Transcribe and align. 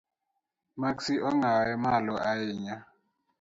Maksi 0.81 1.13
ong’aw 1.27 1.69
malo 1.83 2.15
ahinya? 2.31 2.75